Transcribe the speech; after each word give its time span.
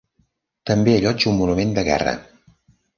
També 0.69 0.95
allotja 0.97 1.31
un 1.35 1.39
monument 1.45 1.79
de 1.79 1.87
guerra. 1.93 2.19